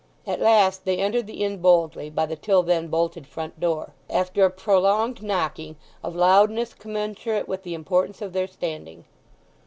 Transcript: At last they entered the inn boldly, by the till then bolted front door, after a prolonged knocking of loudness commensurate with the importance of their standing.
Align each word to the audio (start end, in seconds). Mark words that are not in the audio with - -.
At 0.25 0.41
last 0.41 0.83
they 0.83 0.97
entered 0.97 1.27
the 1.27 1.43
inn 1.43 1.57
boldly, 1.61 2.09
by 2.09 2.25
the 2.25 2.35
till 2.35 2.63
then 2.63 2.87
bolted 2.87 3.27
front 3.27 3.59
door, 3.59 3.93
after 4.09 4.43
a 4.43 4.49
prolonged 4.49 5.21
knocking 5.21 5.75
of 6.03 6.15
loudness 6.15 6.73
commensurate 6.73 7.47
with 7.47 7.61
the 7.61 7.75
importance 7.75 8.19
of 8.19 8.33
their 8.33 8.47
standing. 8.47 9.05